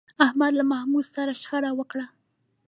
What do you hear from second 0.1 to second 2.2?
احمد له محمود سره شخړه وکړه.